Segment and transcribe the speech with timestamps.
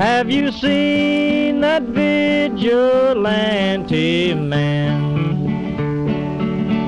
[0.00, 2.62] Have you seen that vigilante
[4.32, 4.96] man?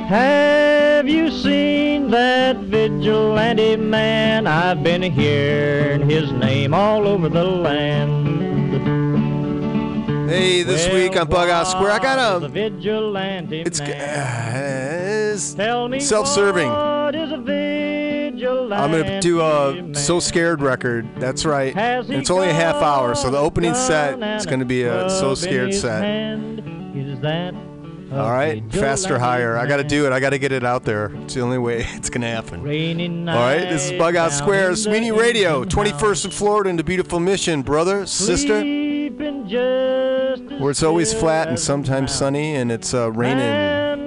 [0.08, 4.46] Have you seen that vigilante man?
[4.46, 8.22] I've been hearing his name all over the land.
[10.30, 12.48] Hey, this Well, week on Bughouse Square, I got a.
[12.48, 13.90] vigilante It's, man.
[13.90, 16.66] uh, it's Tell me self-serving.
[18.72, 19.94] I'm gonna do a?
[19.94, 21.08] So Scared record.
[21.18, 21.74] That's right.
[21.76, 25.74] It's only a half hour, so the opening set is gonna be a So Scared
[25.74, 26.02] set.
[26.94, 27.54] Is that
[28.12, 29.56] All right, faster, higher.
[29.56, 30.12] I got to do it.
[30.12, 31.06] I got to get it out there.
[31.22, 32.60] It's the only way it's gonna happen.
[32.60, 37.62] All right, this is Bughouse Square, Mutiny Radio, 21st in Florida, in the beautiful Mission,
[37.62, 43.10] brother, sister, Sleeping just as where it's always flat and sometimes sunny, and it's uh,
[43.12, 43.38] raining,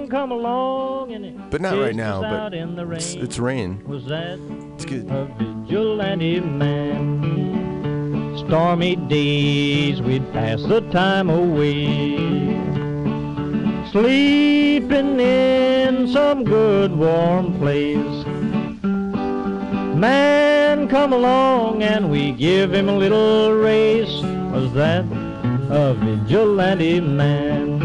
[0.10, 2.22] Come along and it but not right now.
[2.22, 2.98] But in the rain.
[2.98, 3.82] it's, it's rain.
[3.88, 4.40] Was that
[4.76, 5.10] It's good.
[5.10, 8.36] a vigilante man?
[8.38, 12.18] Stormy days, we'd pass the time away.
[13.92, 18.26] Sleeping in some good warm place.
[19.96, 24.22] Man, come along and we give him a little race.
[24.52, 25.06] Was that
[25.70, 27.85] a vigilante man?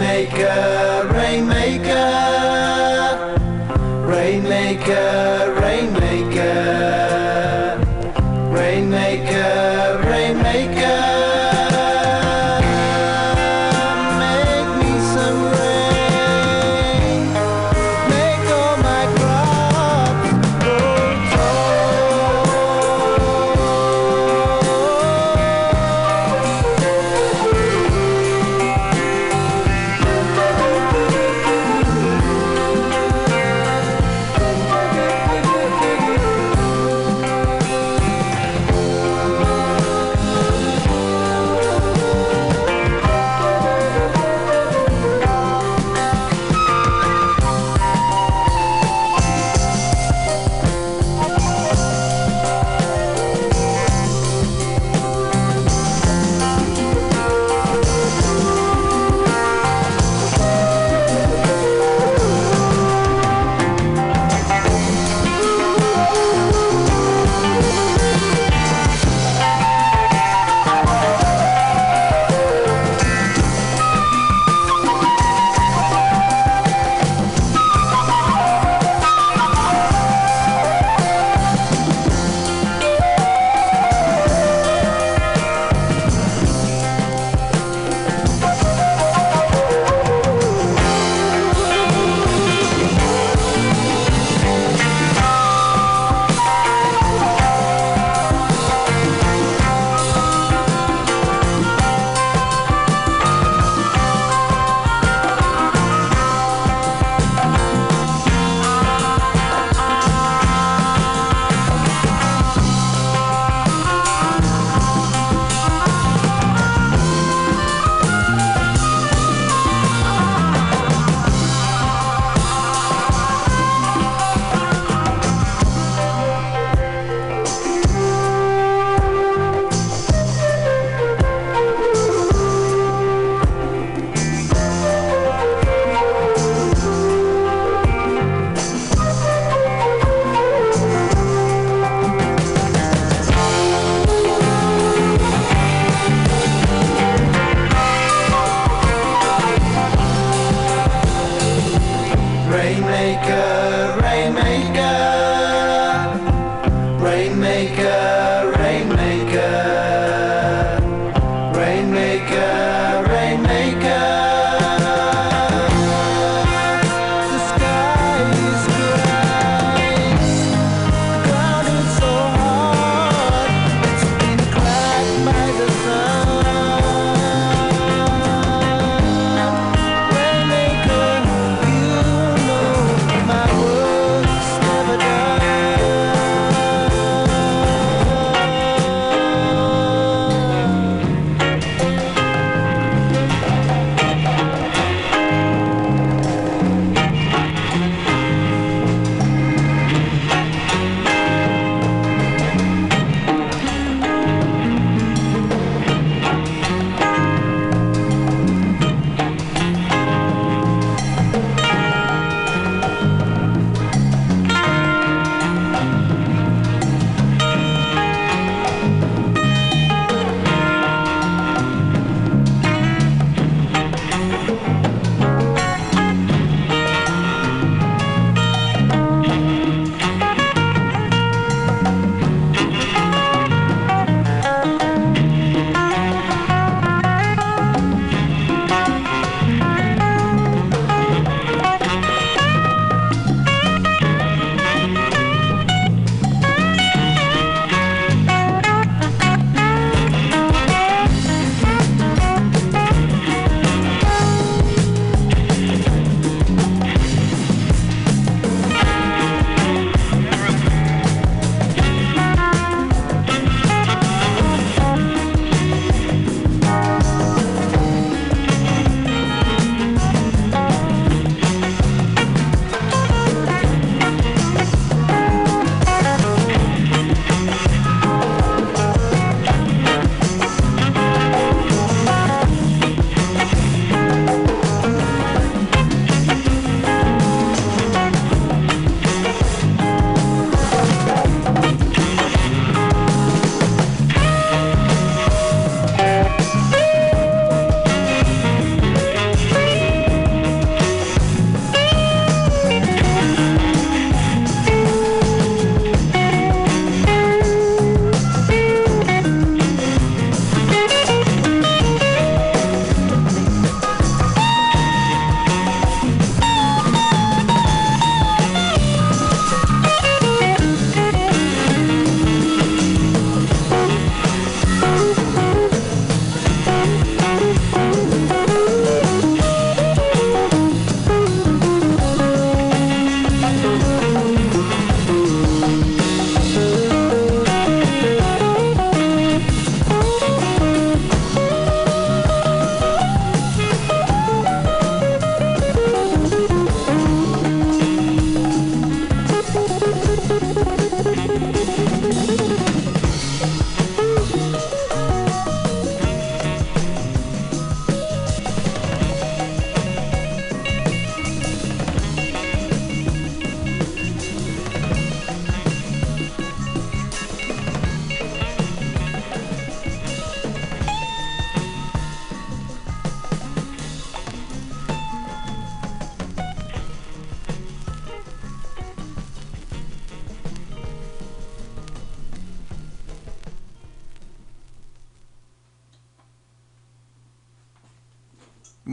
[0.00, 2.29] Rainmaker, rainmaker,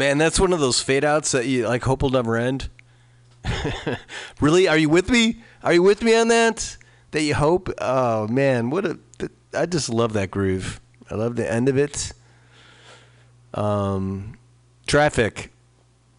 [0.08, 2.70] Man, that's one of those fade outs that you like hope will never end.
[4.40, 4.66] really?
[4.66, 5.44] Are you with me?
[5.62, 6.78] Are you with me on that?
[7.12, 7.70] That you hope?
[7.80, 8.98] Oh man, what a
[9.54, 10.80] I just love that groove.
[11.12, 12.14] I love the end of it.
[13.54, 14.38] Um
[14.86, 15.52] Traffic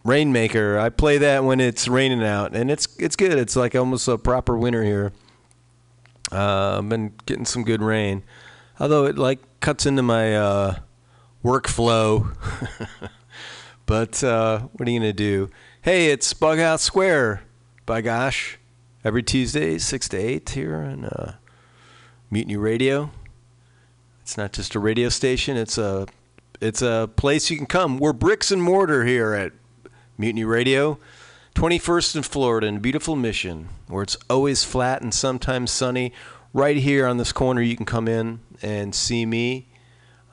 [0.03, 0.77] Rainmaker.
[0.77, 3.39] I play that when it's raining out and it's it's good.
[3.39, 5.13] It's like almost a proper winter here.
[6.31, 8.21] Uh, I've been getting some good rain.
[8.79, 10.75] Although it like cuts into my uh
[11.43, 12.35] workflow.
[13.89, 15.49] but uh, what are you gonna do?
[15.81, 17.41] Hey, it's Bughouse Square.
[17.87, 18.59] By gosh,
[19.03, 21.37] every Tuesday, six to eight here on uh,
[22.29, 23.09] Mutiny Radio.
[24.21, 26.05] It's not just a radio station; it's a
[26.61, 27.97] it's a place you can come.
[27.97, 29.53] We're bricks and mortar here at
[30.19, 30.99] Mutiny Radio,
[31.55, 36.13] 21st in Florida, in beautiful Mission, where it's always flat and sometimes sunny.
[36.53, 39.68] Right here on this corner, you can come in and see me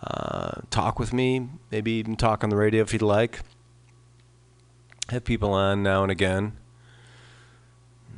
[0.02, 3.40] uh, talk with me, maybe even talk on the radio if you'd like.
[5.10, 6.56] Have people on now and again.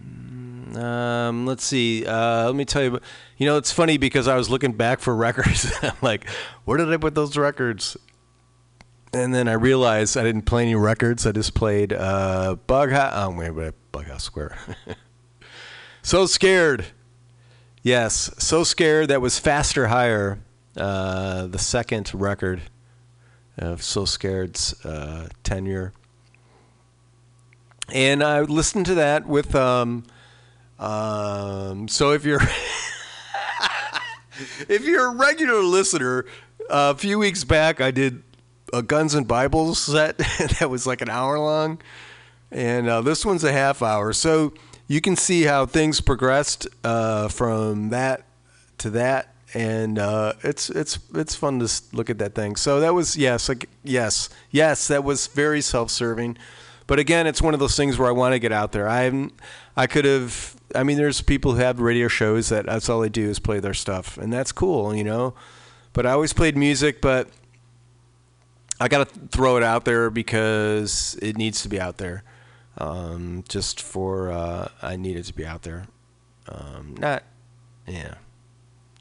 [0.03, 2.05] Mm, Um, let's see.
[2.07, 3.01] Uh, let me tell you.
[3.37, 5.71] You know, it's funny because I was looking back for records.
[5.83, 6.29] I'm like,
[6.65, 7.97] where did I put those records?
[9.13, 11.27] And then I realized I didn't play any records.
[11.27, 13.13] I just played uh, Bughouse.
[13.15, 14.59] Oh, wait, wait, Bughouse Square.
[16.03, 16.87] so scared.
[17.83, 19.09] Yes, so scared.
[19.09, 20.41] That was faster, higher
[20.79, 22.63] uh, the second record
[23.57, 25.93] of So Scared's uh, tenure.
[27.93, 29.55] And I listened to that with.
[29.55, 30.05] Um,
[30.79, 32.41] um, so if you're
[34.69, 36.25] if you're a regular listener,
[36.71, 38.23] a few weeks back I did
[38.73, 40.19] a Guns and Bibles set
[40.61, 41.81] that was like an hour long,
[42.53, 44.13] and uh, this one's a half hour.
[44.13, 44.53] So
[44.87, 48.25] you can see how things progressed uh, from that
[48.79, 52.57] to that and uh, it's it's it's fun to look at that thing.
[52.57, 56.37] So that was yes, like, yes, yes, that was very self-serving.
[56.87, 58.89] But again, it's one of those things where I want to get out there.
[58.89, 59.33] I'm
[59.77, 60.57] I could have.
[60.75, 63.61] I mean, there's people who have radio shows that that's all they do is play
[63.61, 65.35] their stuff, and that's cool, you know.
[65.93, 67.29] But I always played music, but
[68.79, 72.23] I got to throw it out there because it needs to be out there.
[72.77, 75.87] Um, just for uh, I need it to be out there.
[76.49, 77.25] Um, not,
[77.87, 78.15] yeah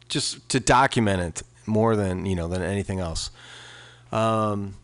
[0.07, 3.29] just to document it more than you know than anything else.
[4.11, 4.75] Um,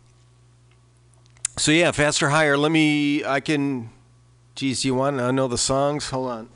[1.56, 2.56] so yeah, faster, higher.
[2.56, 3.24] Let me.
[3.24, 3.90] I can.
[4.54, 6.10] Geez, you want to know the songs?
[6.10, 6.48] Hold on.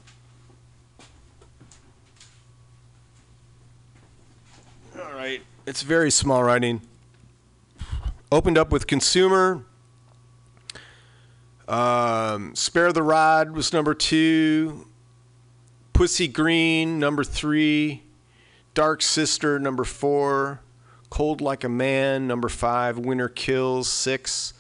[5.01, 6.81] All right, it's very small writing.
[8.31, 9.65] Opened up with consumer.
[11.67, 14.87] Um, Spare the Rod was number two.
[15.93, 18.03] Pussy Green, number three.
[18.79, 20.61] Dark Sister, number four.
[21.11, 22.97] Cold Like a Man, number five.
[22.97, 24.55] Winter Kills, six.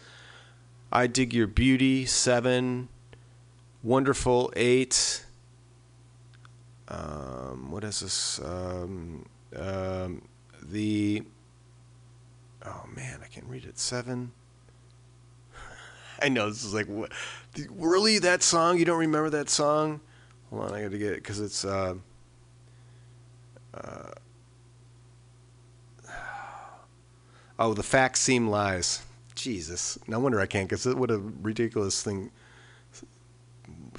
[0.90, 2.88] I Dig Your Beauty, seven.
[3.84, 5.24] Wonderful, eight.
[6.88, 8.40] Um, what is this?
[8.40, 10.22] Um, um,
[10.64, 11.22] the.
[12.66, 13.78] Oh man, I can't read it.
[13.78, 14.32] Seven.
[16.20, 17.12] I know this is like, what?
[17.70, 18.18] Really?
[18.18, 18.80] That song?
[18.80, 20.00] You don't remember that song?
[20.50, 21.64] Hold on, I got to get it because it's.
[21.64, 21.94] Uh,
[23.78, 24.10] uh,
[27.58, 29.02] oh, the facts seem lies.
[29.34, 30.68] Jesus, no wonder I can't.
[30.68, 32.30] Because what a ridiculous thing.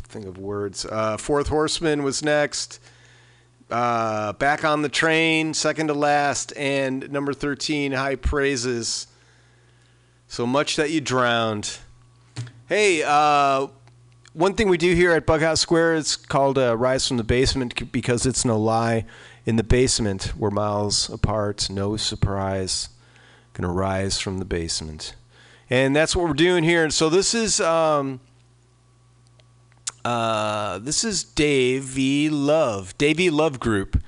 [0.04, 0.86] Thing of words.
[0.86, 2.80] Uh, Fourth Horseman was next.
[3.70, 9.06] Uh, back on the train, second to last, and number thirteen, High Praises.
[10.28, 11.78] So much that you drowned.
[12.68, 13.68] Hey, uh,
[14.34, 17.92] one thing we do here at Bughouse Square is called uh, Rise from the Basement
[17.92, 19.06] because it's no lie.
[19.50, 21.72] In the basement, we're miles apart.
[21.72, 22.90] No surprise.
[23.54, 25.16] Gonna rise from the basement.
[25.72, 26.84] And that's what we're doing here.
[26.84, 28.20] And so this is um,
[30.06, 34.00] uh, this is Dave V Love, Dave V Love Group,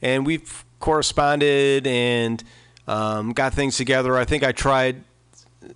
[0.00, 2.42] and we've corresponded and
[2.88, 4.16] um, got things together.
[4.16, 5.04] I think I tried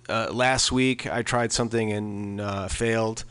[0.09, 1.05] uh, last week.
[1.05, 3.23] I tried something and uh, failed.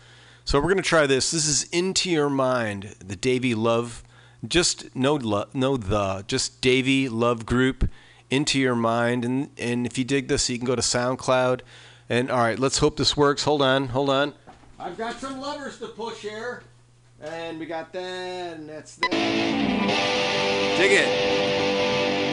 [0.45, 1.33] So we're gonna try this.
[1.33, 4.05] This is Into Your Mind, the Davy Love,
[4.47, 7.89] just no lo- no the, just Davy Love Group,
[8.31, 11.61] Into Your Mind, and and if you dig this, you can go to SoundCloud.
[12.09, 13.45] And all right, let's hope this works.
[13.45, 14.35] Hold on, hold on.
[14.79, 16.63] I've got some levers to push here,
[17.21, 19.11] and we got that, and that's that.
[20.79, 22.30] Dig it.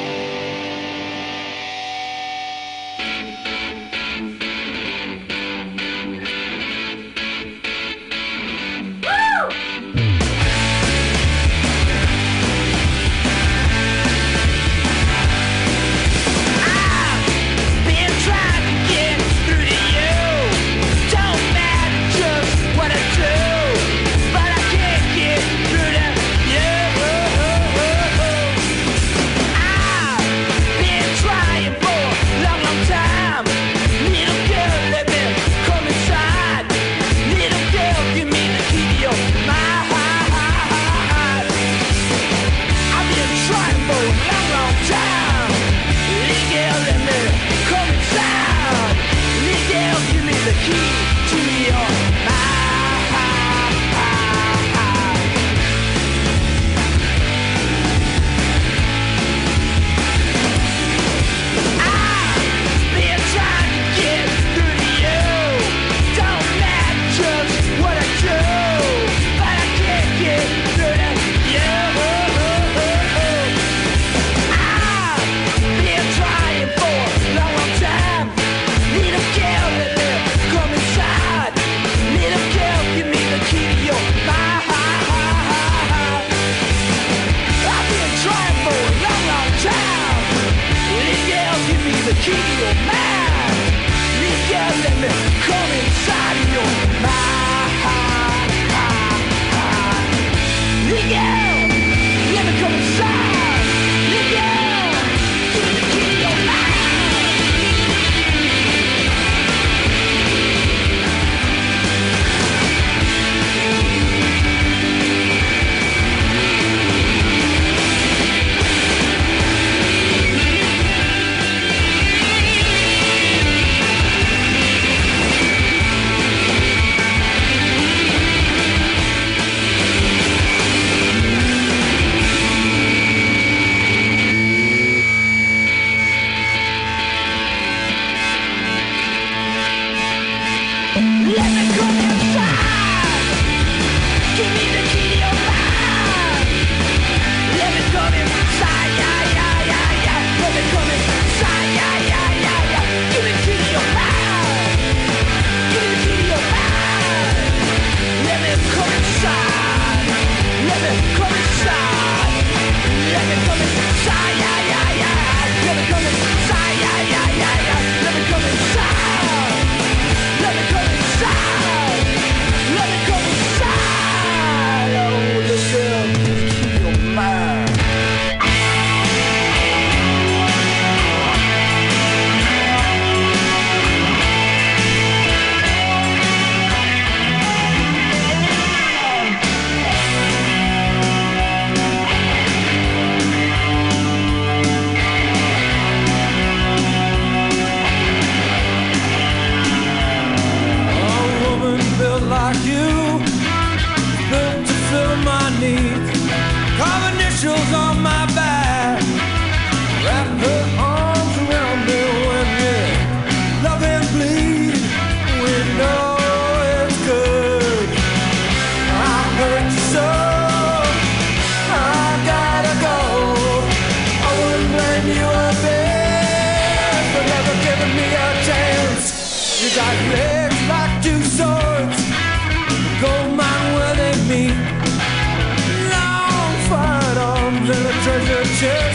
[238.60, 238.87] future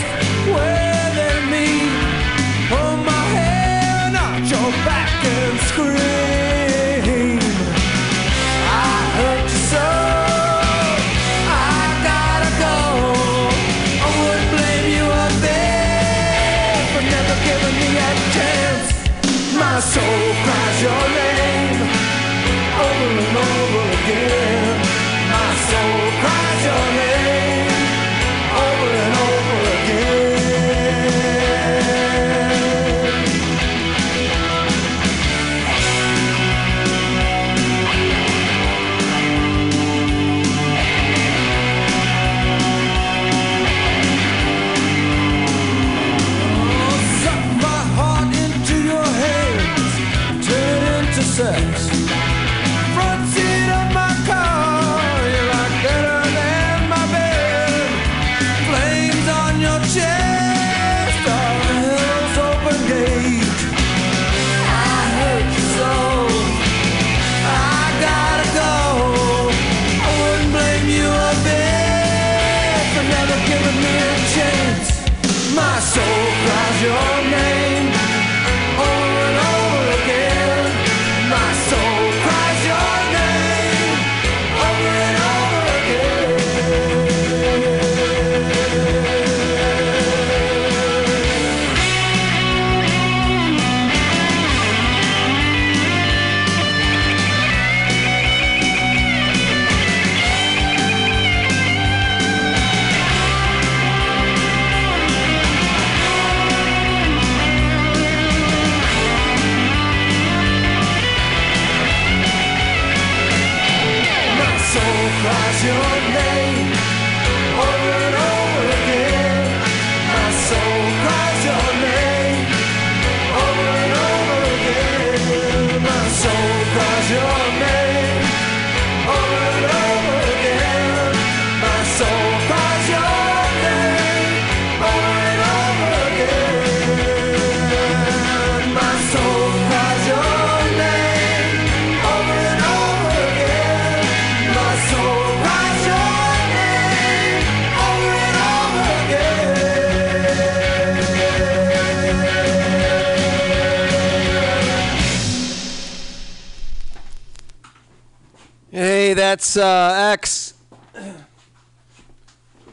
[159.57, 160.53] Uh, X.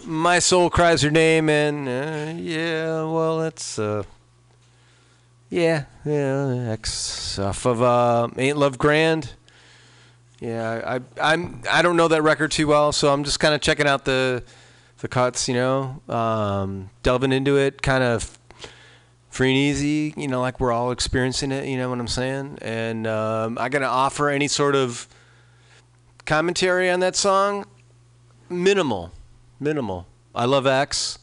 [0.05, 4.03] My soul cries her name, and uh, yeah, well, it's uh,
[5.51, 9.35] yeah, yeah, X off of uh, Ain't Love Grand.
[10.41, 13.61] Yeah, I, I'm I don't know that record too well, so I'm just kind of
[13.61, 14.43] checking out the
[15.01, 18.39] the cuts, you know, um, delving into it, kind of
[19.29, 22.59] free and easy, you know, like we're all experiencing it, you know what I'm saying?
[22.63, 25.09] And um, I gotta offer any sort of
[26.31, 27.67] commentary on that song?
[28.49, 29.11] Minimal,
[29.59, 30.07] minimal.
[30.33, 31.19] I love X,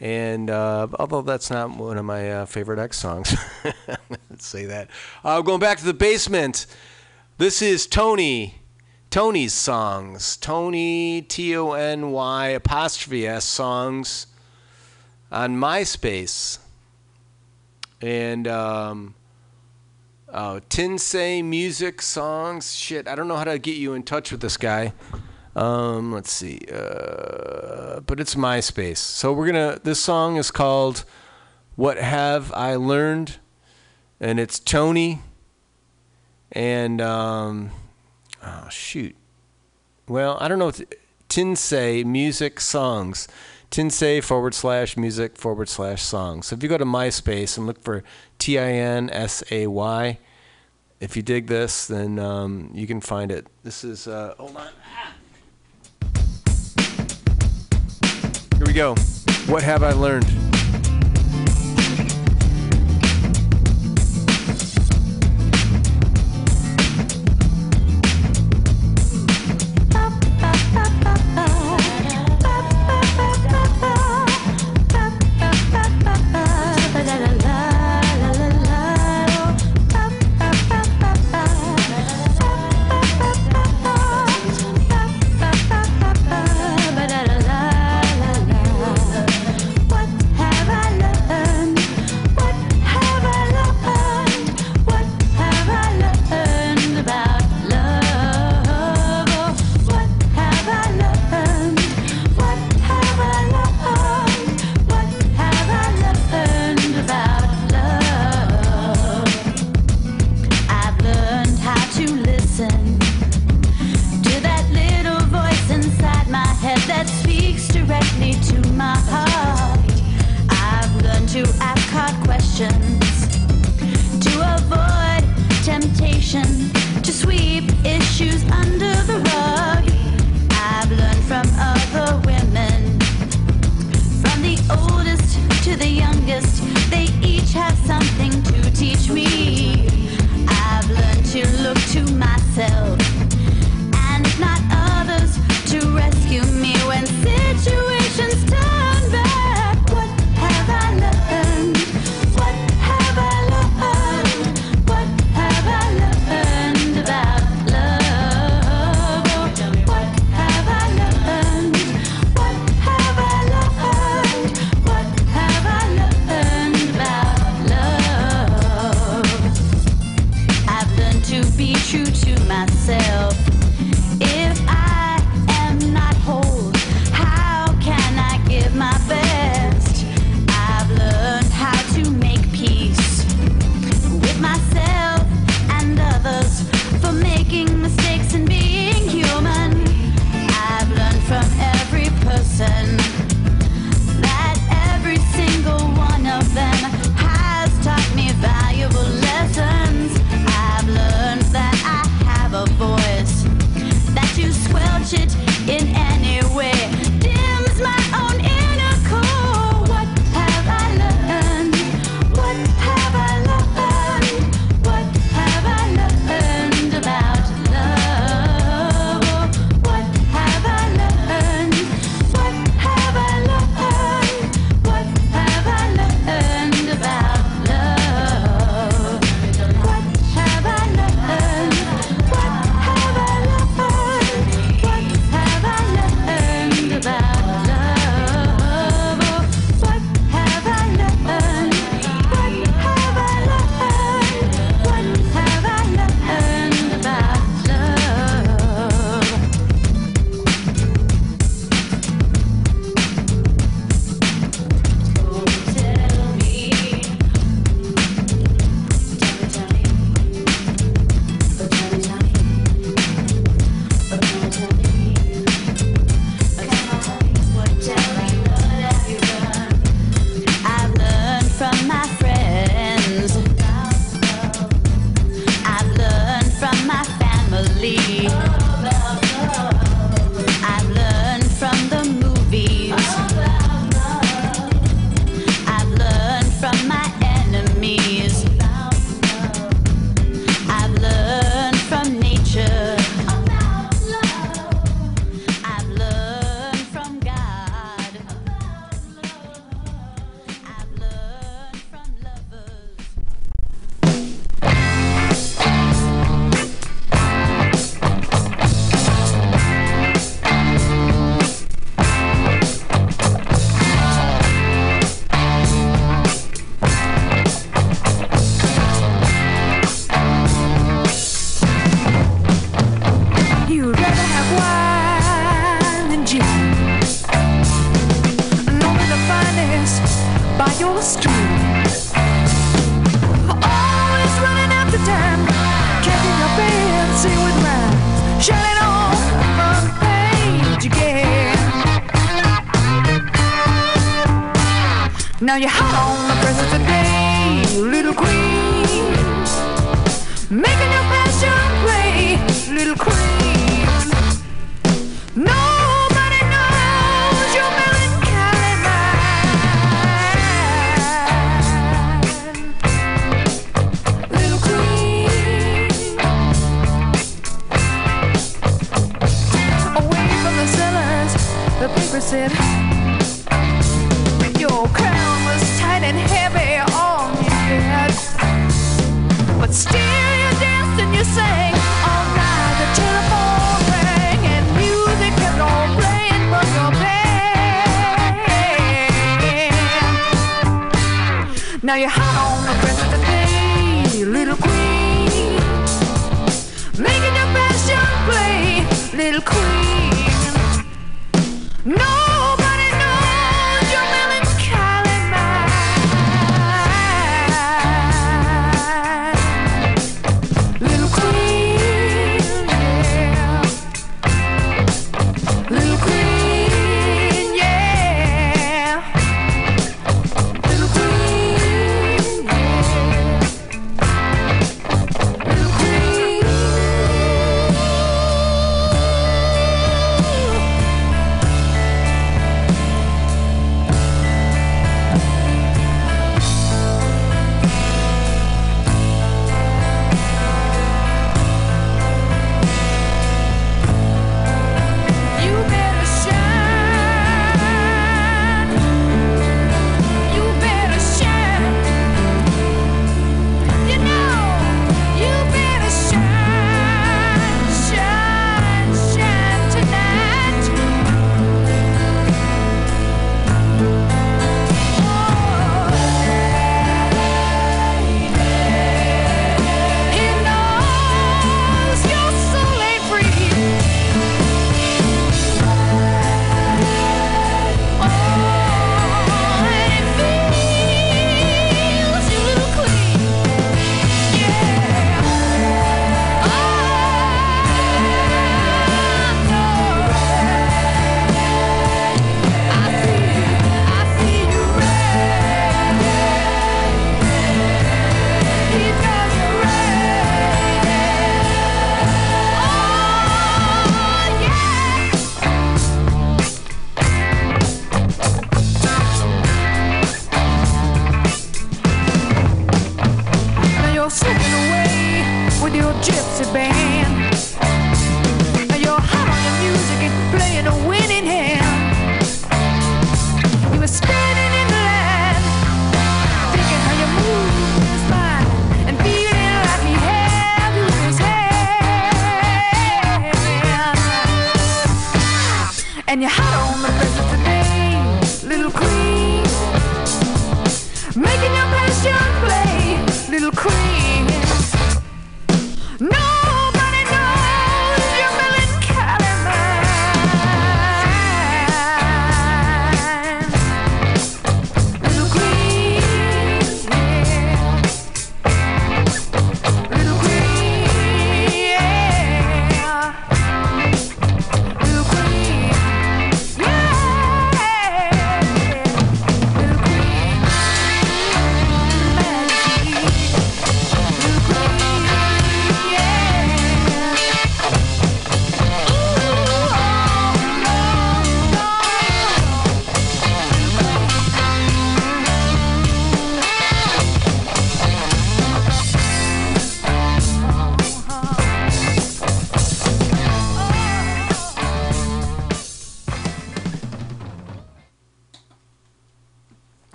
[0.00, 3.36] and uh, although that's not one of my uh, favorite X songs,
[4.30, 4.88] let's say that.
[5.22, 6.64] Uh, going back to the basement.
[7.36, 8.54] This is Tony.
[9.10, 10.38] Tony's songs.
[10.38, 14.28] Tony T O N Y apostrophe S songs
[15.30, 16.56] on MySpace,
[18.00, 19.14] and um,
[20.34, 23.06] Oh, Tinsay music, songs, shit.
[23.06, 24.94] I don't know how to get you in touch with this guy.
[25.54, 26.62] Um, let's see.
[26.72, 28.96] Uh, but it's MySpace.
[28.96, 29.78] So we're gonna.
[29.84, 31.04] This song is called
[31.76, 33.40] "What Have I Learned,"
[34.20, 35.20] and it's Tony.
[36.50, 37.70] And um,
[38.42, 39.14] oh shoot.
[40.08, 40.72] Well, I don't know.
[41.28, 43.28] Tinsay music songs.
[43.72, 46.42] Tinsay forward slash music forward slash song.
[46.42, 48.04] So if you go to MySpace and look for
[48.38, 50.18] T I N S A Y,
[51.00, 53.46] if you dig this, then um, you can find it.
[53.64, 54.68] This is, uh, hold on.
[54.94, 55.14] Ah.
[58.58, 58.94] Here we go.
[59.46, 60.26] What have I learned?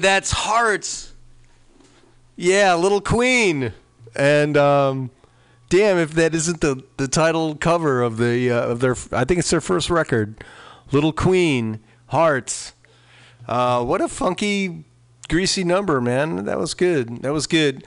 [0.00, 1.12] That's Hearts.
[2.36, 3.72] Yeah, Little Queen.
[4.16, 5.10] And um,
[5.68, 9.38] damn, if that isn't the, the title cover of the uh, of their, I think
[9.38, 10.42] it's their first record,
[10.92, 12.74] Little Queen, Hearts.
[13.46, 14.84] Uh, what a funky,
[15.28, 16.44] greasy number, man.
[16.44, 17.22] That was good.
[17.22, 17.84] That was good.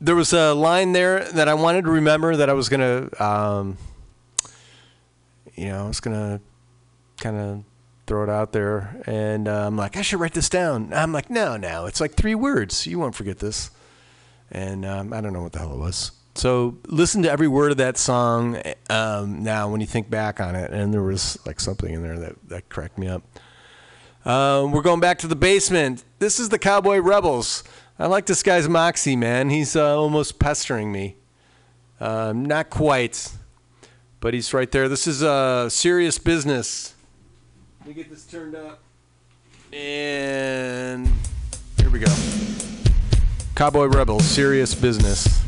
[0.00, 3.78] There was a line there that I wanted to remember that I was gonna, um,
[5.54, 6.40] you know, I was gonna
[7.18, 7.64] kind of
[8.06, 9.02] throw it out there.
[9.06, 10.92] And uh, I'm like, I should write this down.
[10.92, 12.86] I'm like, no, no, it's like three words.
[12.86, 13.70] You won't forget this.
[14.50, 16.12] And um, I don't know what the hell it was.
[16.34, 20.54] So listen to every word of that song um, now when you think back on
[20.54, 20.70] it.
[20.70, 23.22] And there was like something in there that, that cracked me up.
[24.24, 26.04] Uh, we're going back to the basement.
[26.18, 27.64] This is the Cowboy Rebels.
[27.98, 29.50] I like this guy's moxie, man.
[29.50, 31.16] He's uh, almost pestering me.
[32.00, 33.32] Um, not quite,
[34.20, 34.88] but he's right there.
[34.88, 36.95] This is uh, serious business.
[37.86, 38.82] Let me get this turned up.
[39.72, 41.08] And
[41.76, 42.12] here we go.
[43.54, 45.45] Cowboy Rebel, serious business.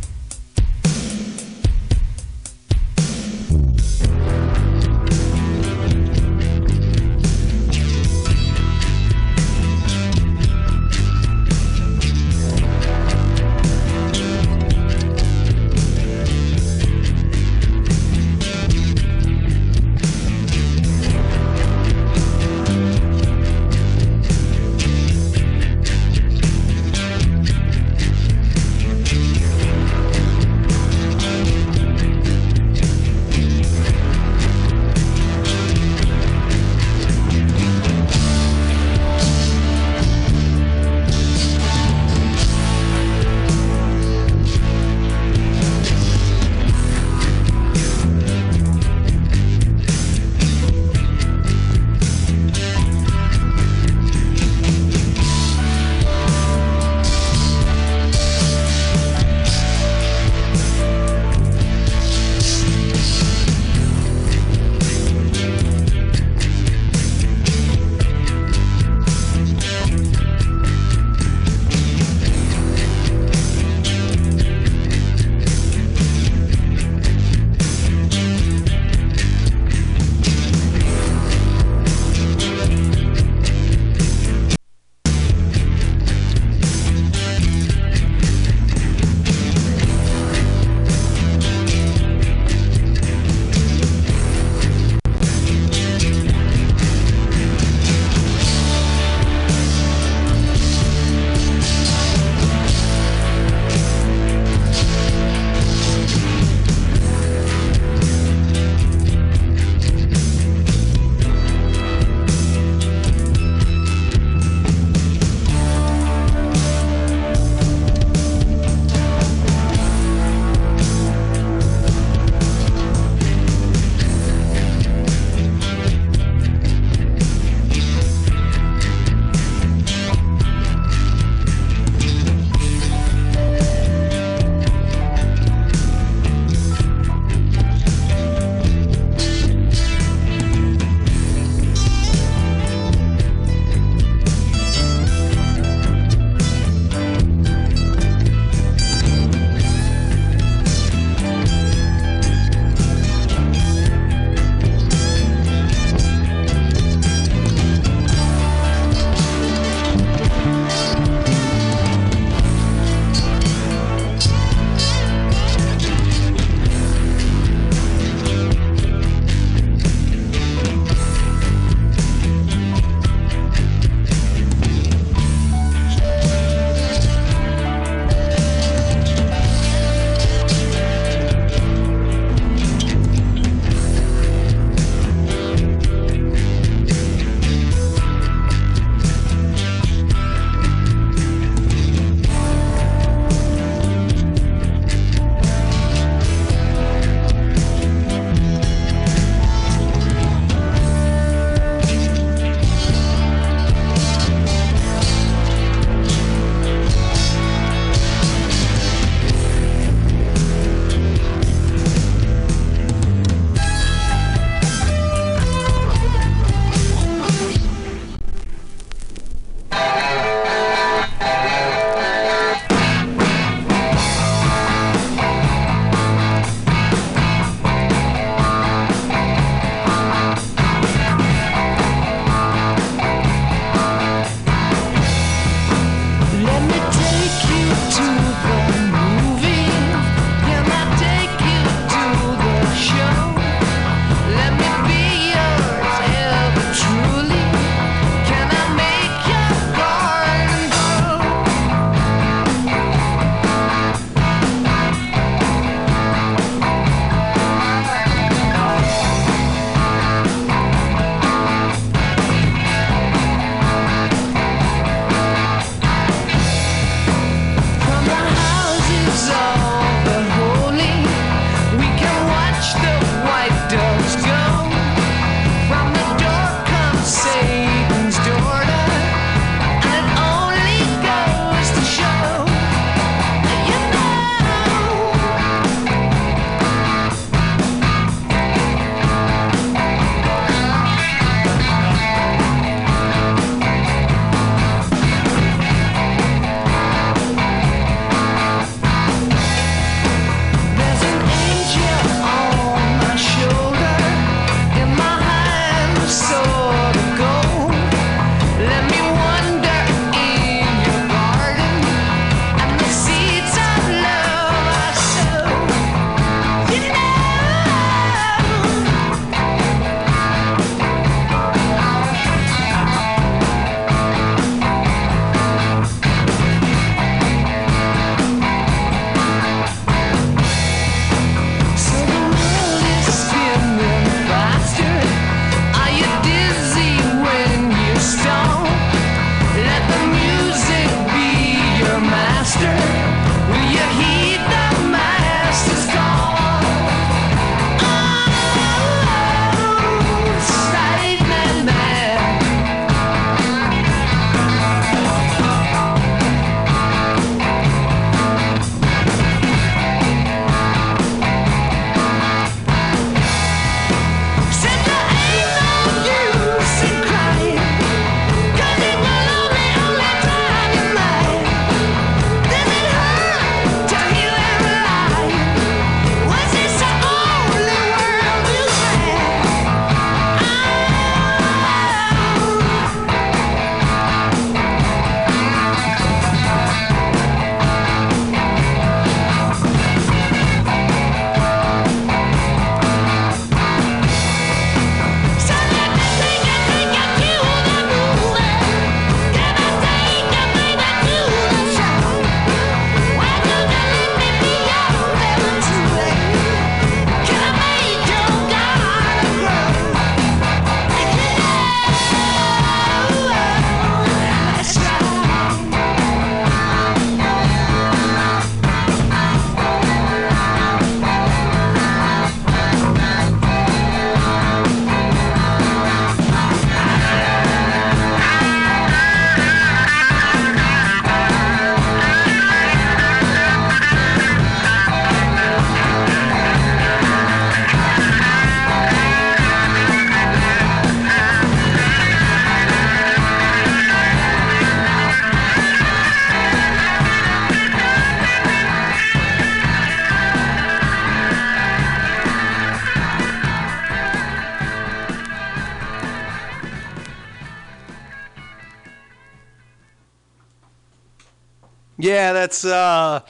[462.38, 463.20] That's uh,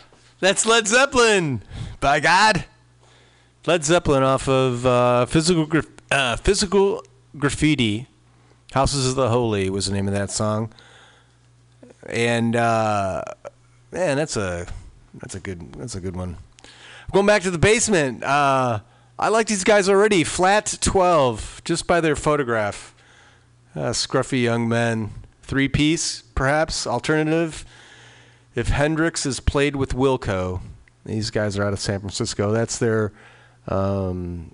[0.40, 1.62] that's Led Zeppelin.
[2.00, 2.64] By God,
[3.66, 7.02] Led Zeppelin off of uh, physical Graf- uh, physical
[7.36, 8.06] graffiti.
[8.72, 10.72] Houses of the Holy was the name of that song.
[12.06, 13.22] And uh,
[13.90, 14.66] man, that's a
[15.14, 16.36] that's a good that's a good one.
[17.12, 18.22] Going back to the basement.
[18.22, 18.80] Uh,
[19.18, 20.22] I like these guys already.
[20.22, 22.94] Flat twelve, just by their photograph.
[23.74, 25.10] Uh, scruffy young men,
[25.42, 27.64] three piece perhaps alternative.
[28.58, 30.60] If Hendrix is played with Wilco,
[31.04, 32.50] these guys are out of San Francisco.
[32.50, 33.12] That's their.
[33.68, 34.50] Um,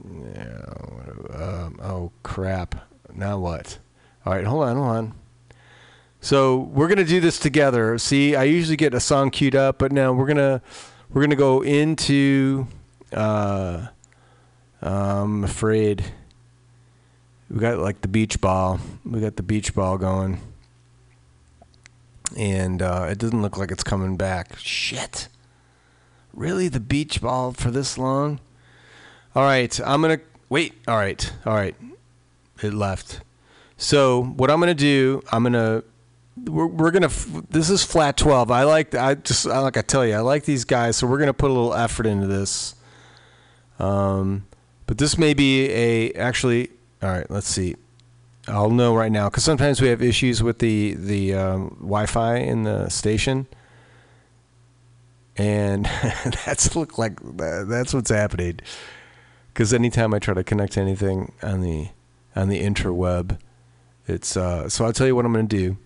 [1.33, 2.87] um, oh crap!
[3.15, 3.79] Now what?
[4.27, 5.15] All right, hold on, hold on.
[6.21, 7.97] So we're gonna do this together.
[7.97, 10.61] See, I usually get a song queued up, but now we're gonna
[11.11, 12.67] we're gonna go into.
[13.11, 13.87] Uh,
[14.83, 16.05] I'm afraid
[17.49, 18.81] we got like the beach ball.
[19.03, 20.43] We got the beach ball going,
[22.37, 24.57] and uh, it doesn't look like it's coming back.
[24.59, 25.29] Shit.
[26.33, 28.41] Really, the beach ball for this long?
[29.35, 30.75] All right, I'm gonna wait.
[30.87, 31.75] All right, all right.
[32.63, 33.21] It left.
[33.77, 35.23] So what I'm gonna do?
[35.33, 35.83] I'm gonna
[36.37, 37.11] we're, we're gonna
[37.51, 40.65] this is flat 12 i like i just like i tell you i like these
[40.65, 42.75] guys so we're gonna put a little effort into this
[43.79, 44.45] um
[44.87, 46.71] but this may be a actually
[47.03, 47.77] all right let's see
[48.49, 52.63] i'll know right now because sometimes we have issues with the the um, wi-fi in
[52.65, 53.47] the station
[55.37, 55.85] and
[56.47, 58.59] that's look like that- that's what's happening
[59.53, 61.89] because anytime i try to connect to anything on the
[62.37, 63.39] on the interweb
[64.07, 65.77] it's uh so i'll tell you what i'm gonna do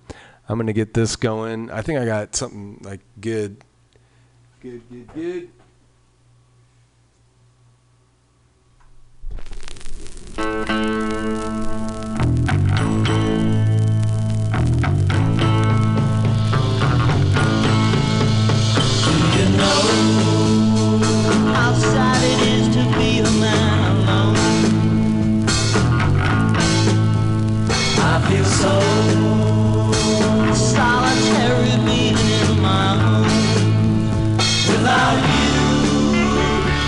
[0.51, 1.70] I'm gonna get this going.
[1.70, 3.62] I think I got something like good.
[4.62, 4.80] Good,
[5.14, 5.51] good, good.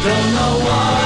[0.03, 1.00] don't know why.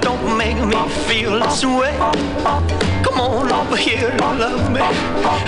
[0.00, 0.76] Don't make me
[1.06, 1.96] feel this way.
[3.04, 4.80] Come on over here and love me.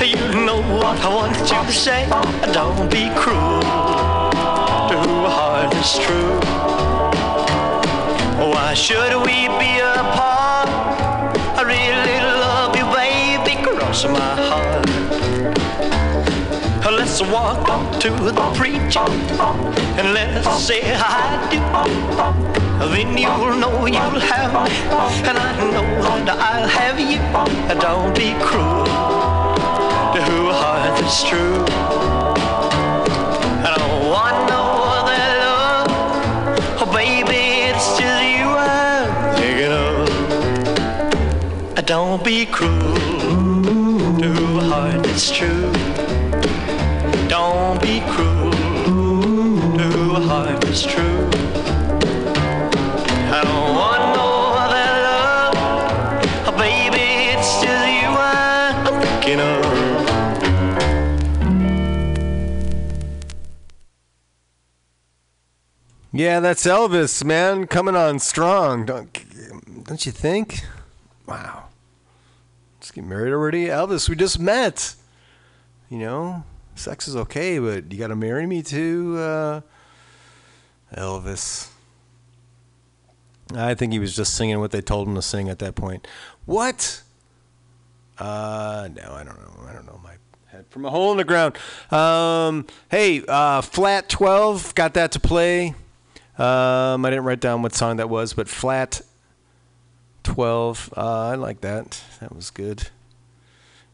[0.07, 2.09] You know what I want you to say.
[2.53, 3.61] Don't be cruel
[4.89, 6.39] to who heart is true.
[8.53, 10.69] Why should we be apart?
[11.59, 14.83] I really love you, baby, cross my heart.
[16.93, 19.07] Let's walk up to the preacher
[19.99, 22.62] and let's say I do.
[22.91, 24.71] Then you'll know you'll have me,
[25.29, 25.41] and I
[25.73, 25.87] know
[26.27, 27.21] that I'll have you.
[27.71, 28.85] And don't be cruel
[30.15, 31.65] to who heart that's true.
[33.65, 34.63] I don't want no
[34.99, 35.89] other love,
[36.83, 40.11] oh baby, it's just you I'm thinking of.
[41.87, 42.95] Don't be cruel
[44.21, 45.62] to who heart is true.
[66.23, 68.87] Yeah, that's Elvis, man, coming on strong.
[68.87, 69.13] Don't
[69.83, 70.61] don't you think?
[71.27, 71.65] Wow.
[72.79, 74.09] Let's get married already, Elvis.
[74.09, 74.95] We just met.
[75.91, 76.45] You know,
[76.77, 79.63] sex is okay, but you got to marry me too, uh,
[80.95, 81.71] Elvis.
[83.53, 86.07] I think he was just singing what they told him to sing at that point.
[86.47, 87.03] What?
[88.17, 89.67] Uh, no, I don't know.
[89.69, 90.15] I don't know my
[90.47, 91.57] head from a hole in the ground.
[91.91, 95.75] Um, hey, uh, flat twelve, got that to play.
[96.39, 99.03] Um, I didn't write down what song that was, but flat
[100.23, 100.93] twelve.
[100.97, 102.03] Uh, I like that.
[102.21, 102.89] That was good.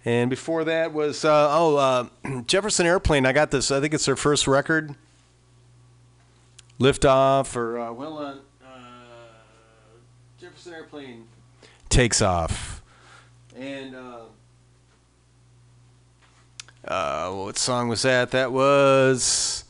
[0.05, 3.27] And before that was uh, oh uh, Jefferson Airplane.
[3.27, 3.71] I got this.
[3.71, 4.95] I think it's their first record.
[6.79, 8.41] Lift off or uh, well on
[10.39, 11.25] Jefferson Airplane
[11.89, 12.83] takes off.
[13.57, 14.21] And uh,
[16.87, 18.31] uh, what song was that?
[18.31, 19.65] That was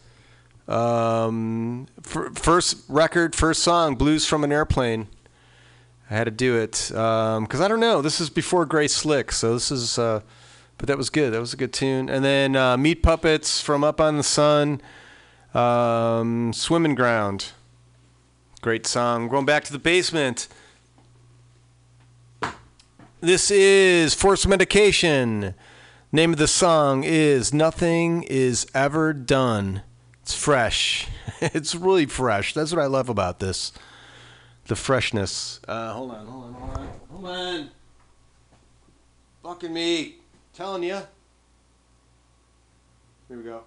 [0.68, 5.08] um, fir- first record, first song, Blues from an Airplane.
[6.10, 8.00] I had to do it because I don't know.
[8.00, 9.98] This is before Grace Slick, so this is.
[9.98, 10.20] Uh,
[10.78, 11.32] but that was good.
[11.32, 12.08] That was a good tune.
[12.08, 14.80] And then uh, Meat Puppets from Up on the Sun,
[15.52, 17.50] um, Swimming Ground.
[18.60, 19.28] Great song.
[19.28, 20.48] Going back to the basement.
[23.20, 25.54] This is Forced Medication.
[26.12, 29.82] Name of the song is Nothing Is Ever Done.
[30.28, 31.06] It's fresh.
[31.40, 32.52] it's really fresh.
[32.52, 33.72] That's what I love about this.
[34.66, 35.58] The freshness.
[35.66, 36.88] Uh, hold on, hold on, hold on.
[37.10, 37.70] Hold on.
[39.42, 40.16] Fucking me.
[40.52, 41.00] Telling you.
[43.28, 43.62] Here we go.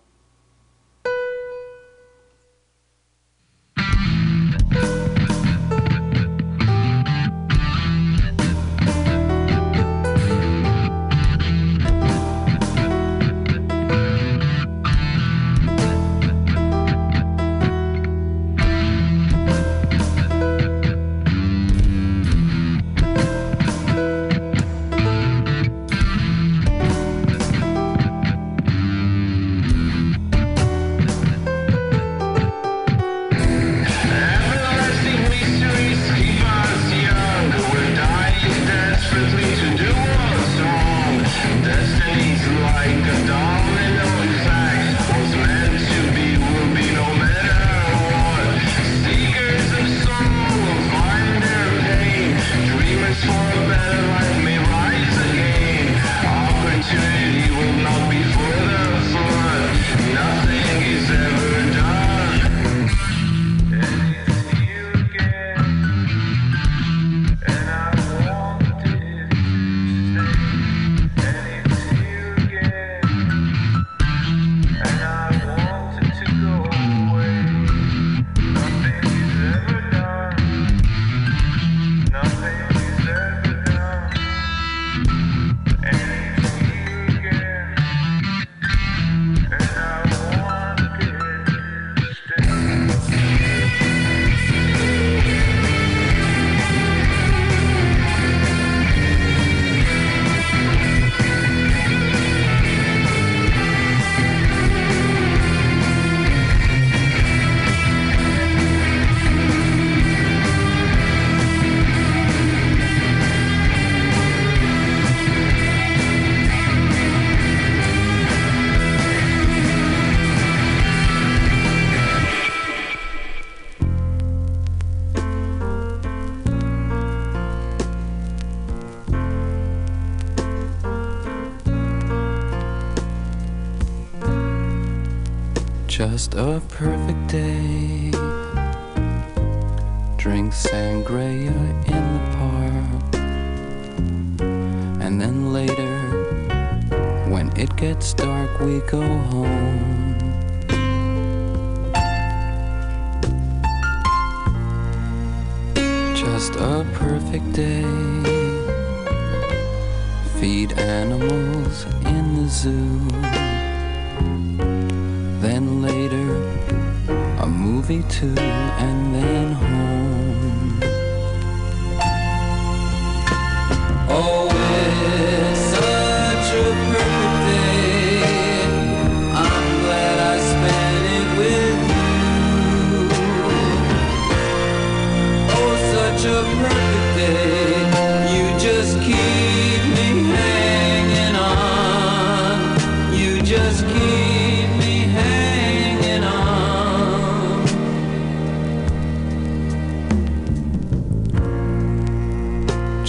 [136.01, 137.60] Just a perfect day.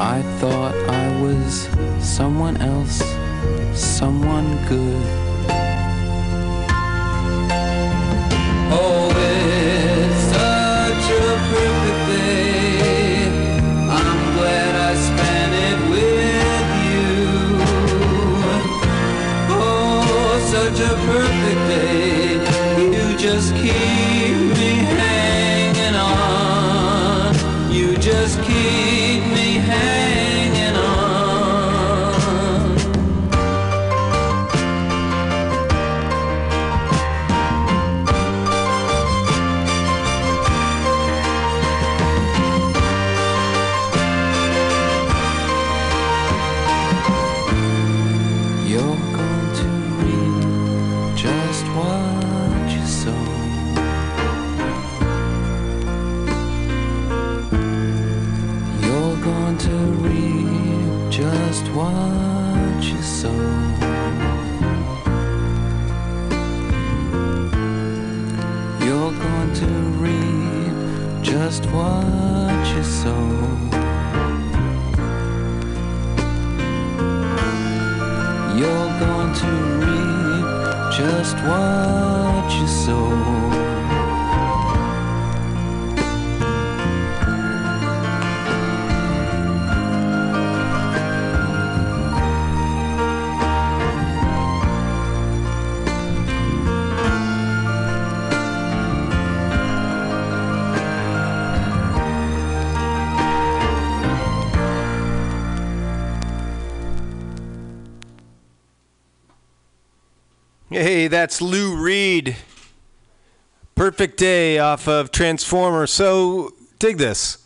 [0.00, 1.68] I thought I was
[2.00, 3.02] someone else,
[3.74, 5.29] someone good.
[111.10, 112.36] That's Lou Reed.
[113.74, 115.86] Perfect Day off of Transformer.
[115.86, 117.38] So, dig this.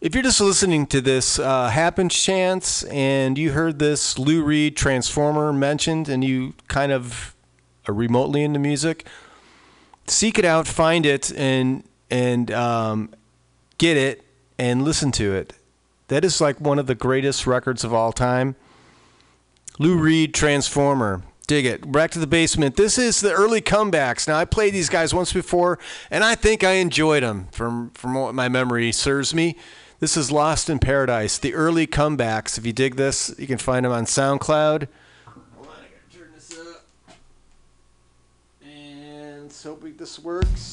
[0.00, 4.76] If you're just listening to this uh, happen chance and you heard this Lou Reed
[4.76, 7.34] Transformer mentioned and you kind of
[7.88, 9.06] are remotely into music,
[10.06, 13.10] seek it out, find it, and and um,
[13.78, 14.24] get it
[14.58, 15.54] and listen to it.
[16.08, 18.54] That is like one of the greatest records of all time.
[19.78, 21.22] Lou Reed Transformer.
[21.46, 21.90] Dig it.
[21.90, 22.76] Back to the basement.
[22.76, 24.28] This is the early comebacks.
[24.28, 25.78] Now I played these guys once before,
[26.10, 27.48] and I think I enjoyed them.
[27.52, 29.56] From from what my memory serves me,
[29.98, 31.38] this is Lost in Paradise.
[31.38, 32.58] The early comebacks.
[32.58, 34.88] If you dig this, you can find them on SoundCloud.
[35.26, 36.84] Hold on, I gotta turn this up.
[38.64, 40.72] And so hoping this works.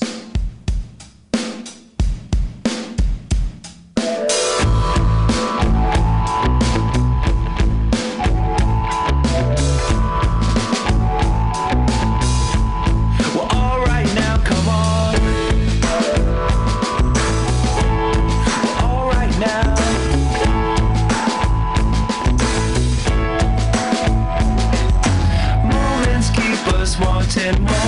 [27.37, 27.78] Us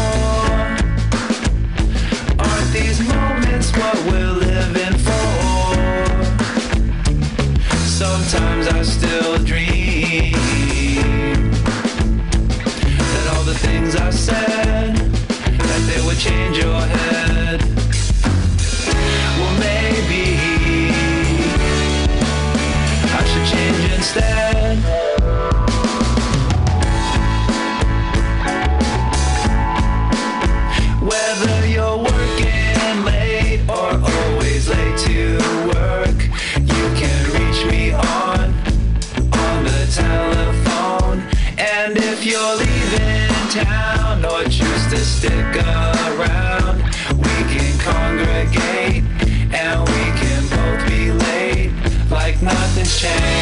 [53.04, 53.41] nothing's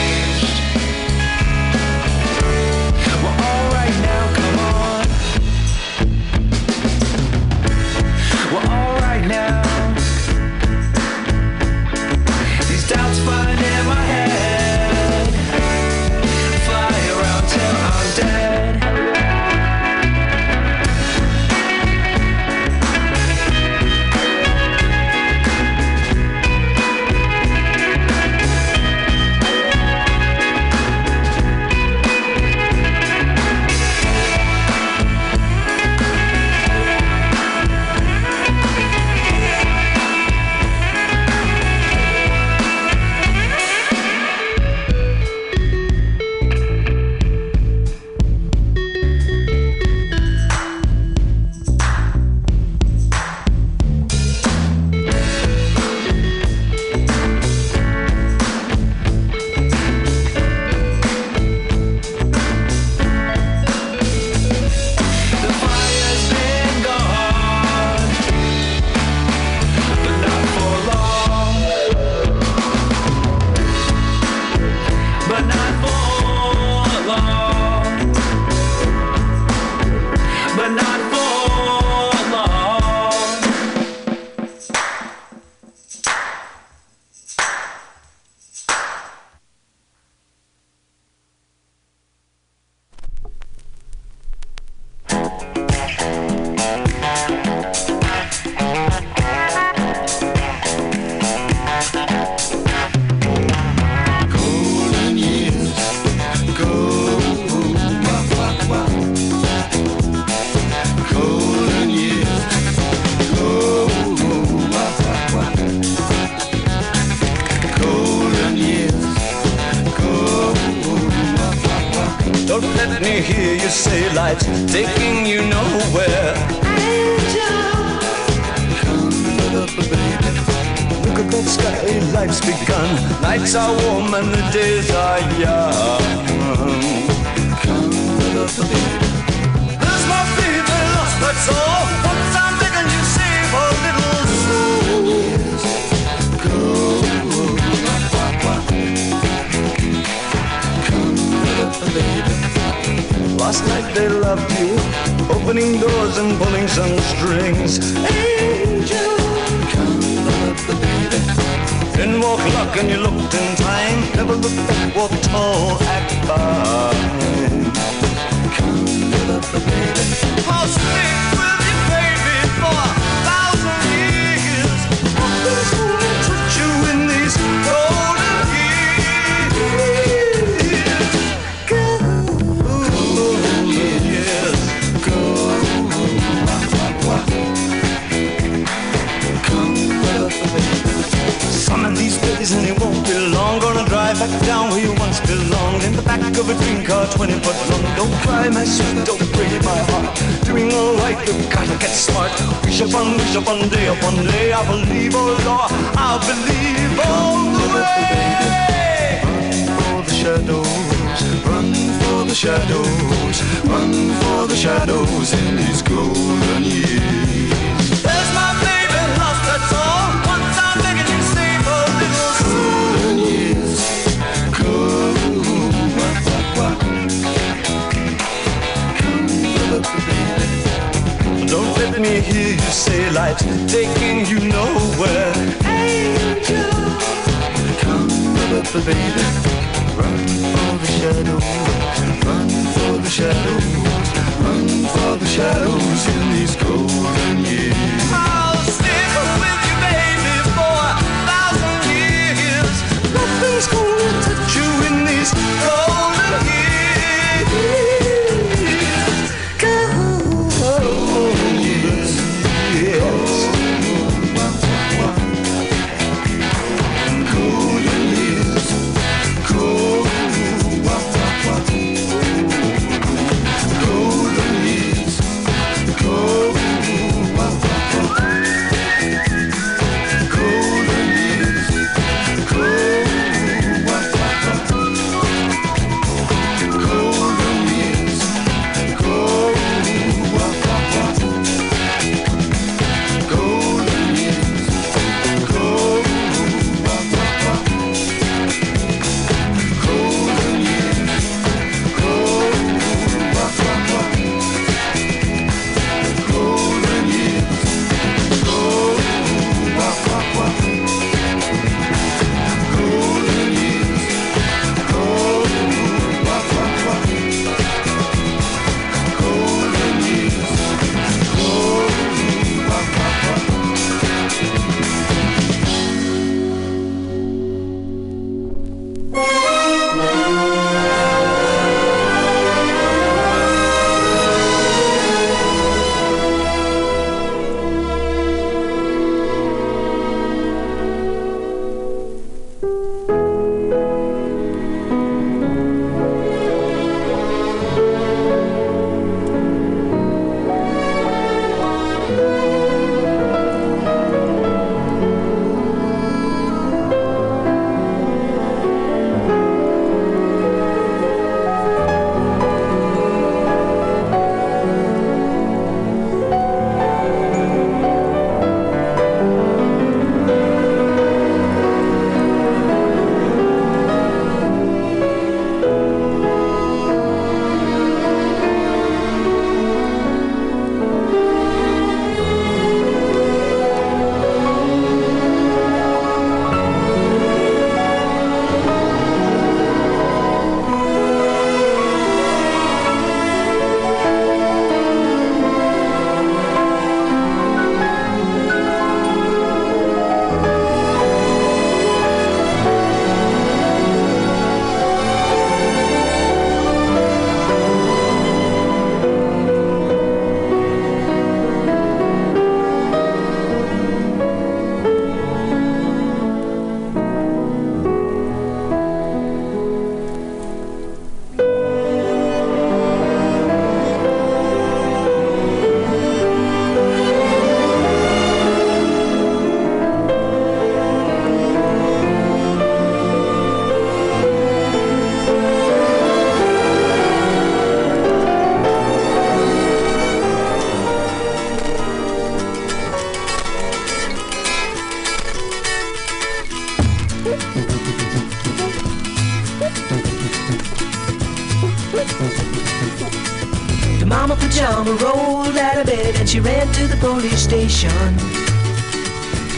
[457.80, 458.14] station.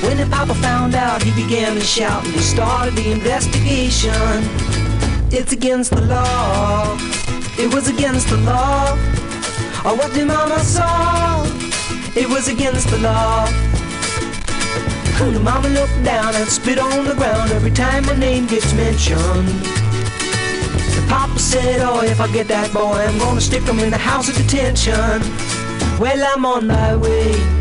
[0.03, 4.11] When the papa found out, he began to shout and he started the investigation.
[5.31, 6.97] It's against the law.
[7.57, 8.93] It was against the law.
[9.85, 11.43] Or what the mama saw.
[12.15, 13.47] It was against the law.
[15.19, 19.47] The mama looked down and spit on the ground every time my name gets mentioned.
[20.97, 23.97] The papa said, oh, if I get that boy, I'm gonna stick him in the
[23.97, 25.21] house of detention.
[25.99, 27.60] Well, I'm on my way.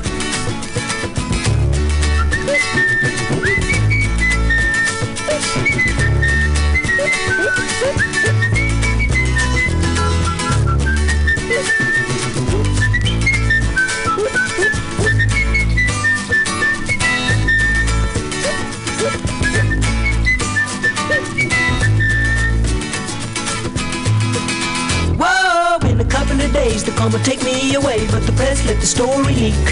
[26.81, 29.65] Days they're gonna take me away, but the press let the story leak.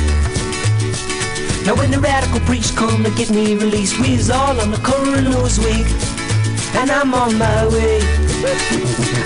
[1.65, 5.27] Now when the radical preach come to get me released, we's all on the current
[5.27, 5.57] news
[6.75, 7.99] and I'm on my way.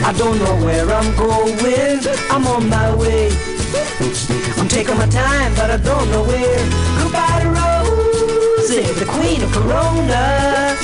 [0.03, 1.99] I don't know where I'm going,
[2.31, 3.29] I'm on my way.
[4.57, 6.63] I'm taking my time, but I don't know where.
[6.99, 10.75] Goodbye to Rosie, the queen of Corona.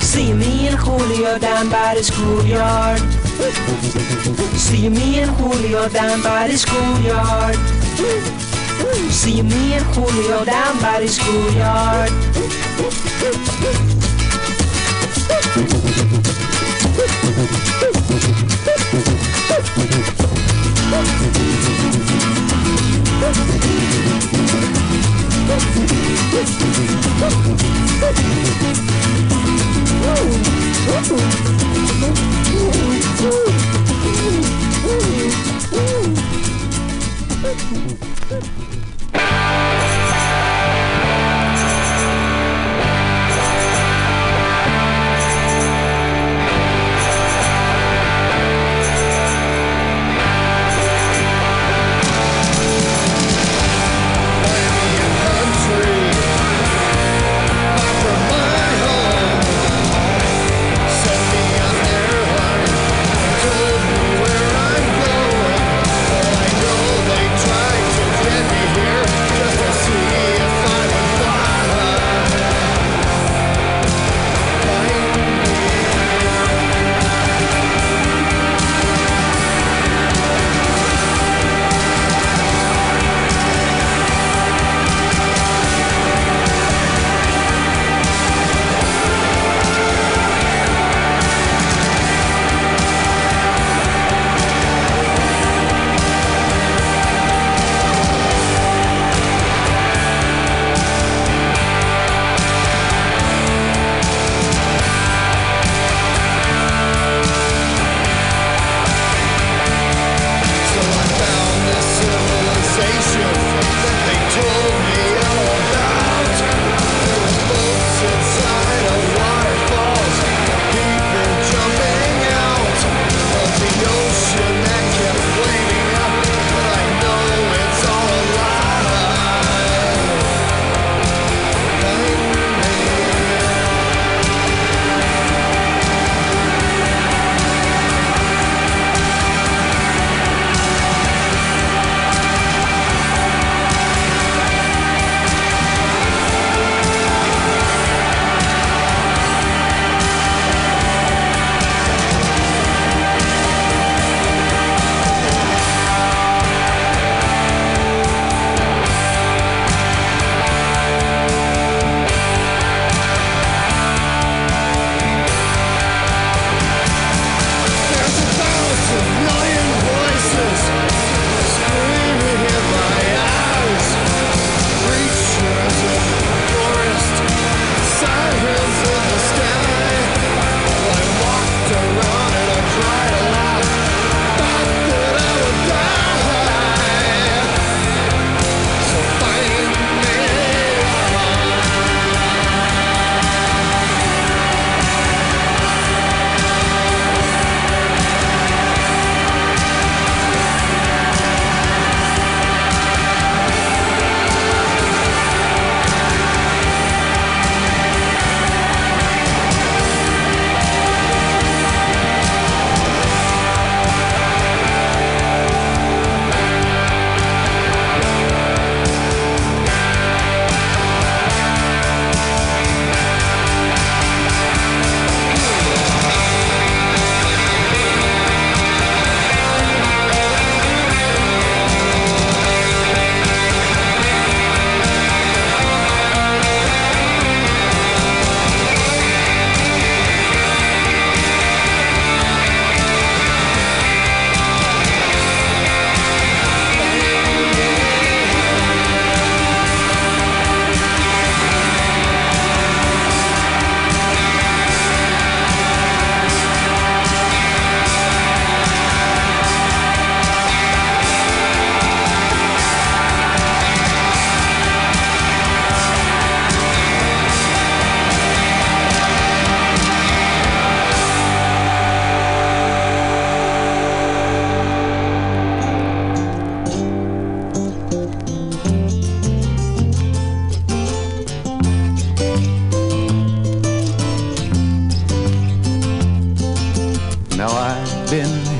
[0.00, 3.25] See me and Julio down by the schoolyard.
[3.46, 7.56] See me and Julio down by the schoolyard.
[9.12, 12.10] See me and Julio down by the schoolyard.
[20.76, 20.86] Where
[30.08, 30.46] I'm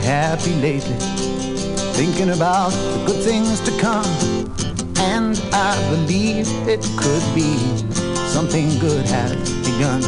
[0.07, 0.95] happy lately,
[1.99, 4.07] thinking about the good things to come.
[4.99, 7.59] And I believe it could be
[8.31, 9.35] something good has
[9.67, 10.01] begun.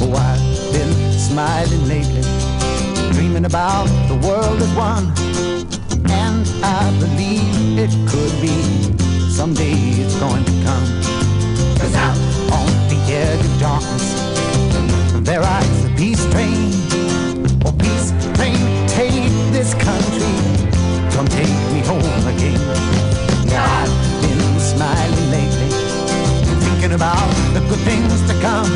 [0.00, 2.24] Oh, I've been smiling lately,
[3.12, 5.04] dreaming about the world as one.
[6.08, 8.56] And I believe it could be
[9.30, 10.86] someday it's going to come.
[11.76, 12.16] Cause out
[12.56, 14.06] on the edge of darkness,
[15.20, 16.87] there rides the peace train.
[26.98, 28.72] About the good things to come.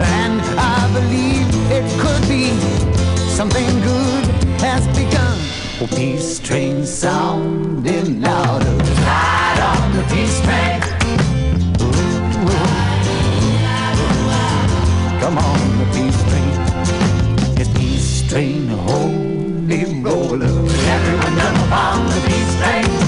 [0.00, 2.50] And I believe it could be
[3.38, 4.24] something good
[4.66, 5.38] has begun.
[5.80, 8.76] Oh, peace train sounding louder.
[9.10, 10.80] Ride on the peace train.
[15.22, 16.56] Come on, the peace train.
[17.60, 20.56] It's peace train, holy roller.
[20.96, 23.06] Everyone jump on the peace train.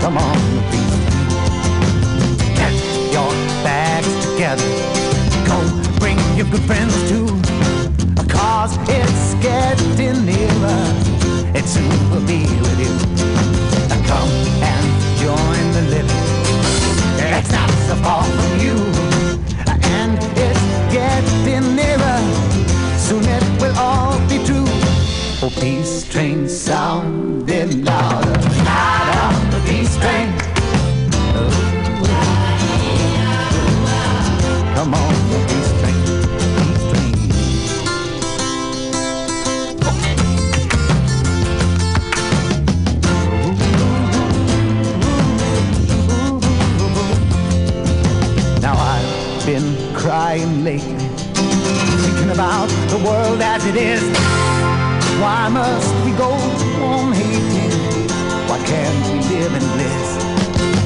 [0.00, 0.39] Come on,
[4.56, 5.46] together.
[5.46, 5.58] Go
[5.98, 7.26] bring your good friends too.
[8.28, 10.82] Cause it's getting nearer.
[11.54, 12.94] It soon will be with you.
[14.06, 14.30] Come
[14.62, 14.86] and
[15.18, 16.24] join the living.
[17.18, 18.76] It's not so far from you.
[19.98, 22.20] And it's getting nearer.
[22.98, 24.66] Soon it will all be true.
[25.42, 28.19] Oh, peace train sounding louder.
[50.60, 51.08] Lately,
[52.04, 54.02] thinking about the world as it is.
[55.18, 56.30] Why must we go
[56.84, 57.70] on hating?
[58.48, 60.08] Why can't we live in bliss?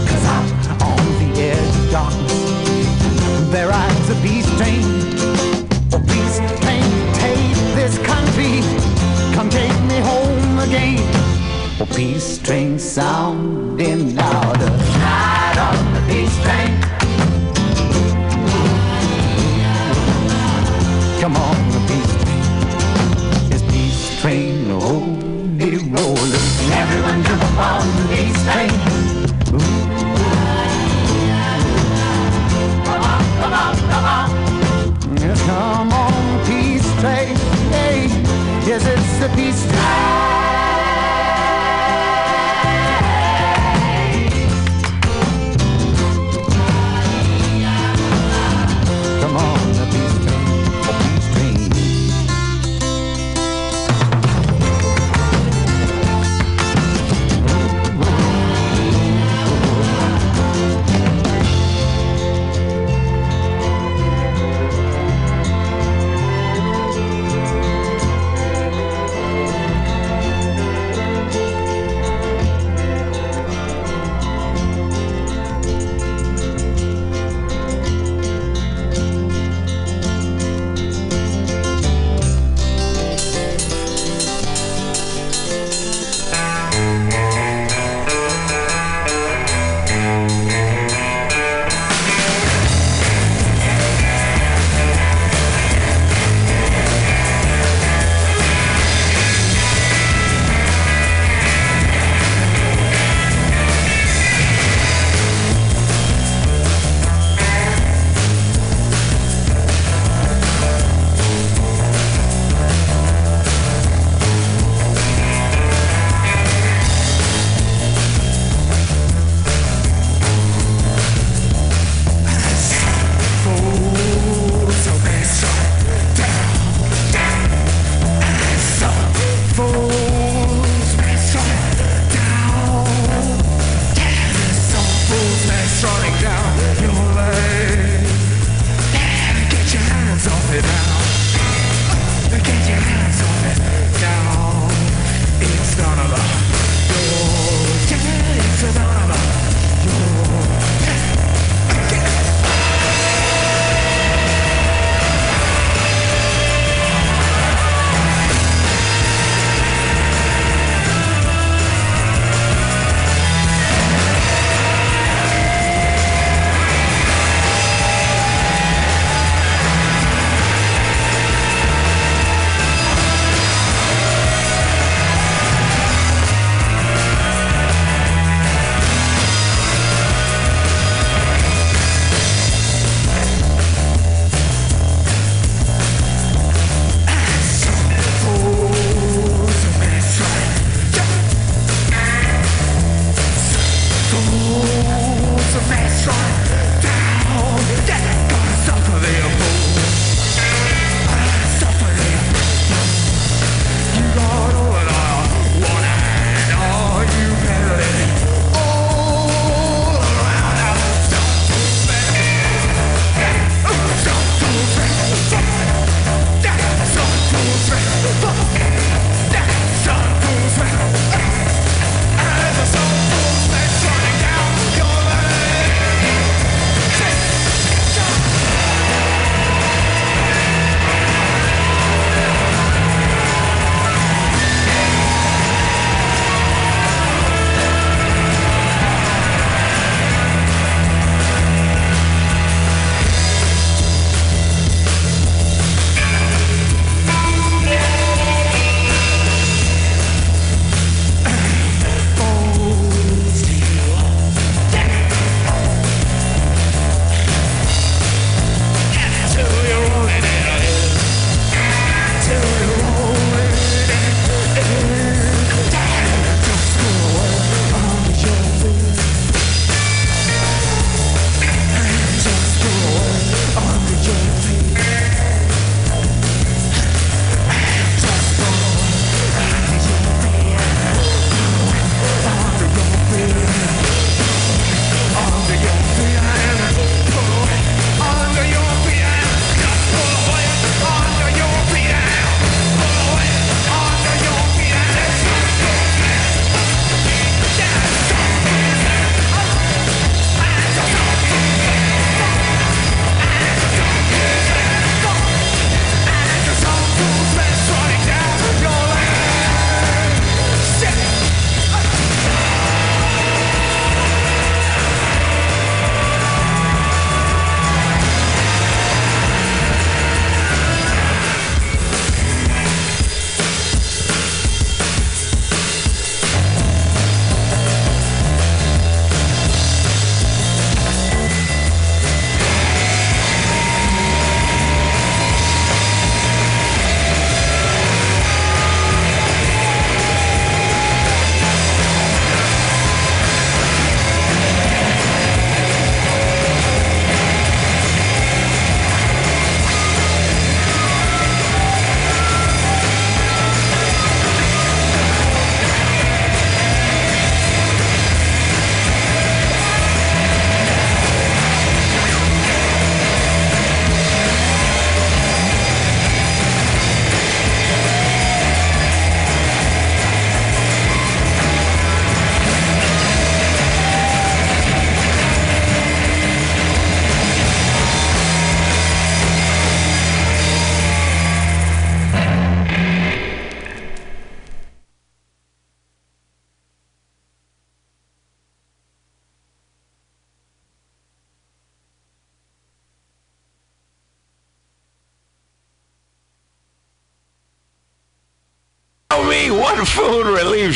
[0.09, 4.85] Cause out on the edge of darkness, there rides a peace train.
[5.93, 8.61] A peace train, take this country,
[9.35, 11.03] come take me home again.
[11.81, 14.71] Oh, peace train sounding louder.
[15.03, 16.94] Ride on the peace train.
[21.25, 23.49] Come on, the peace train.
[23.49, 26.43] This peace train, holy roller.
[26.71, 28.71] Everyone jump on the peace train.
[29.55, 29.65] Ooh.
[32.85, 34.29] Come on, come on, come on.
[35.17, 37.37] Yes, come on, peace train.
[37.73, 38.09] Hey,
[38.69, 40.34] yes, it's the peace train.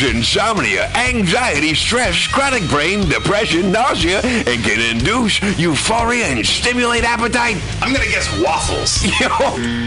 [0.02, 7.56] Insomnia, anxiety, stress, chronic brain, depression, nausea, and can induce euphoria and stimulate appetite?
[7.82, 9.02] I'm gonna guess waffles.
[9.20, 9.28] Yo,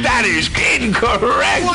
[0.03, 0.49] that is
[0.81, 1.65] incorrect.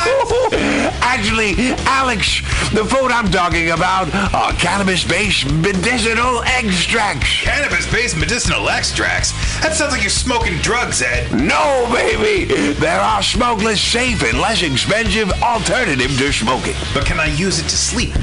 [1.01, 1.55] Actually,
[1.87, 2.41] Alex,
[2.73, 7.41] the food I'm talking about are cannabis-based medicinal extracts.
[7.43, 9.31] Cannabis-based medicinal extracts?
[9.61, 11.31] That sounds like you're smoking drugs, Ed.
[11.31, 12.45] No, baby.
[12.73, 16.75] There are smokeless, safe, and less expensive alternative to smoking.
[16.93, 18.13] But can I use it to sleep?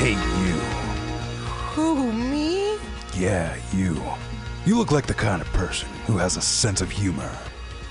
[0.00, 0.54] Hey, you.
[1.74, 2.78] Who, me?
[3.14, 4.02] Yeah, you.
[4.64, 7.30] You look like the kind of person who has a sense of humor.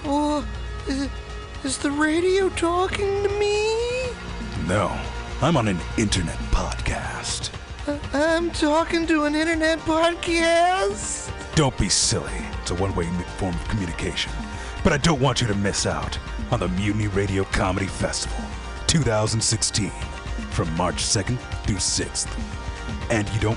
[0.06, 0.44] Oh,
[0.88, 1.08] is,
[1.64, 4.08] is the radio talking to me?
[4.68, 5.00] No,
[5.44, 7.52] I'm on an internet podcast.
[7.88, 11.32] Uh, I'm talking to an internet podcast.
[11.54, 12.34] Don't be silly.
[12.64, 13.06] It's a one way
[13.38, 14.32] form of communication.
[14.84, 16.18] But I don't want you to miss out
[16.50, 18.44] on the Mutiny Radio Comedy Festival
[18.88, 19.92] 2016
[20.60, 22.28] from March 2nd through 6th.
[23.10, 23.48] And you don't